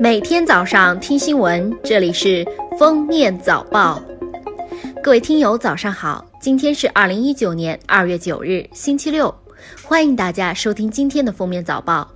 [0.00, 2.44] 每天早上听新闻，这里是
[2.76, 4.02] 封面早报。
[5.02, 6.24] 各位听友，早上好！
[6.40, 9.32] 今天是二零一九年二月九日，星期六，
[9.84, 12.10] 欢迎大家收听今天的封面早报。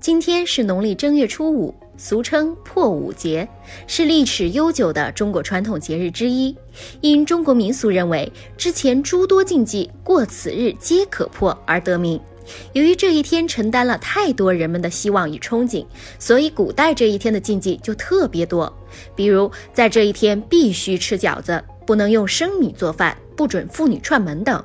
[0.00, 3.46] 今天是农历正月初五，俗称破五节，
[3.86, 6.56] 是历史悠久的中国传统节日之一。
[7.02, 12.18] 因中国民俗认为，之前诸多禁忌过此日皆可破而得名。
[12.72, 15.84] 由于这一天承担了太多人们的希望与憧憬，
[16.18, 18.72] 所以古代这一天的禁忌就特别多。
[19.14, 24.64] 比如，在这一天必须吃饺子，不能用生米做饭，不准妇女串门等。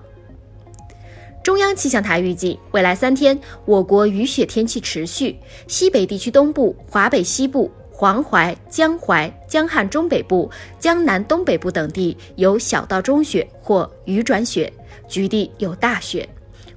[1.42, 14.72] 中央气象台预计，未来三天我国雨雪天气持续，西北地区东部、华北西部、黄淮、江淮、江汉中北部、江南东北部等地有小到中雪或雨转雪，
[15.08, 16.28] 局地有大雪。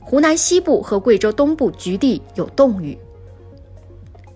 [0.05, 2.99] 湖南西部和贵州东部局地有冻雨。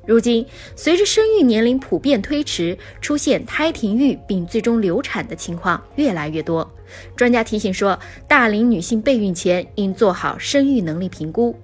[0.07, 6.71] 如今，随着生育年龄普遍推迟，出现胎停育并最终流产的情况越来越多。
[7.17, 11.57] 专家提醒说，大龄女性备孕前应做好生育能力评估。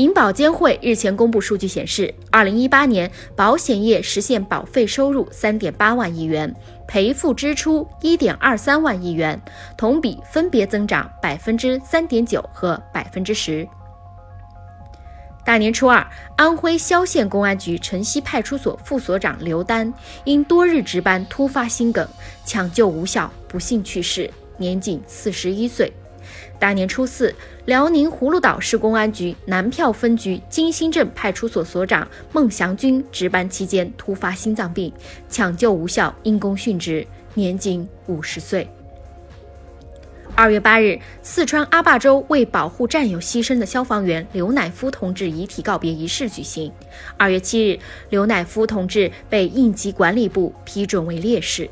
[0.00, 6.56] 银保监会日前公布数据显示，二零一八年保险业实现保费收入三点八万亿元，
[6.88, 9.38] 赔付支出一点二三万亿元，
[9.76, 13.68] 同比分别增长百分之三点九和百分之十。
[15.44, 19.92] 大年初二，安徽萧县公安局城西派出所副所长刘丹
[20.24, 22.08] 因多日值班突发心梗，
[22.46, 25.92] 抢救无效，不幸去世，年仅四十一岁。
[26.60, 34.92] 大年初四，辽宁葫芦岛市公安局南票分局金星镇派出所所长孟祥军值班期间突发心脏病，
[35.26, 38.68] 抢救无效，因公殉职，年仅五十岁。
[40.34, 46.70] 二月八日，四川阿坝州为保护战友牺牲的消防员刘乃夫同志遗体告别仪式举行。
[47.16, 47.78] 二月七日，
[48.10, 51.68] 刘乃夫同志被应急管理部批准为烈士。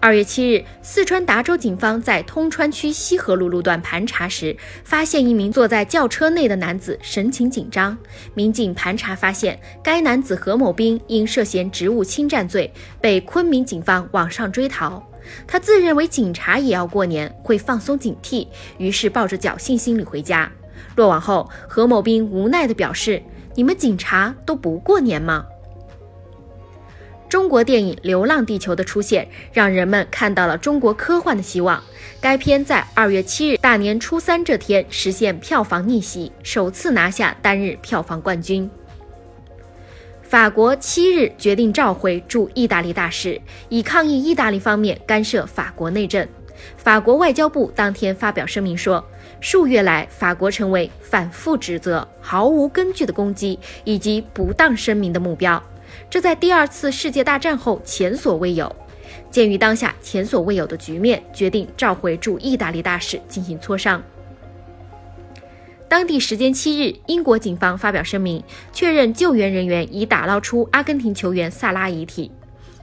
[0.00, 7.98] 二月七日，四川达州警方在通川区西河路路段盘查时，发现一名坐在轿车内的男子神情紧张。
[8.32, 15.02] 民警盘查发现，该男子何某兵因涉嫌职务侵占罪，被昆明警方网上追逃。
[15.48, 18.46] 他自认为警察也要过年，会放松警惕，
[18.78, 20.48] 于是抱着侥幸心理回家。
[20.94, 23.20] 落网后，何某兵无奈地表示
[23.56, 25.44] ：“你们警察都不过年吗？”
[27.28, 31.82] 中国电影《流浪地球》的出现，让人们看到了中国科幻的希望。
[32.20, 38.68] 该片在二月七日大年初三这天实现票房逆袭，首次拿下单日票房冠军。
[40.22, 46.26] 法国七日决定召回驻意大利大使，以抗议意大利方面干涉法国内政。
[46.76, 49.04] 法国外交部当天发表声明说，
[49.40, 55.62] 数月来法国成为反复指责、毫无根据的攻击以及不当声明的目标。
[56.10, 58.74] 这在第二次世界大战后前所未有。
[59.30, 64.02] 鉴于当下前所未有的局面，决定召回驻意大利大使进行磋商。
[65.88, 72.30] 当地时间七日，英国警方发表声明，确认救援人员已打捞出阿根廷球员萨拉遗体。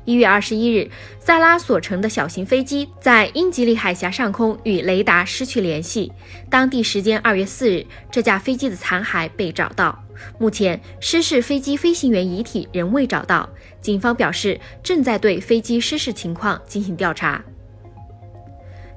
[0.05, 0.89] 一月二十一日，
[1.19, 6.11] 萨拉所乘的小型飞机在英吉利海峡上空与雷达失去联系。
[6.49, 10.03] 当地时间二月四日，这架飞机的残骸被找到。
[10.37, 13.49] 目前，失事飞机飞行员遗体仍未找到。
[13.81, 17.43] 警方表示，正在对飞机失事情况进行调查。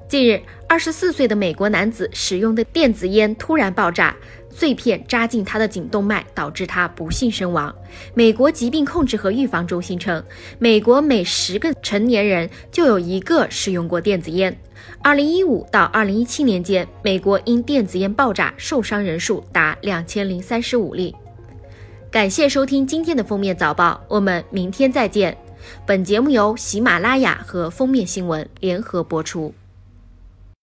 [0.09, 4.15] 近日，二十四岁的美国男子使用的电子烟突然爆炸。
[4.51, 7.73] 碎片扎进他的颈动脉，导致他不幸身亡。
[8.15, 10.21] 美国疾病控制和预防中心称，
[10.57, 14.59] 美国每十个成年人就有一个使用过电子烟。
[15.03, 21.15] 二零一五到二零一七年间，美国因电子烟爆炸受伤人数达两千零三十五例。
[22.09, 25.37] 感谢收听今天的封面早报，我们明天再见。
[25.85, 29.53] 本节目由喜马拉雅和封面新闻联合播出。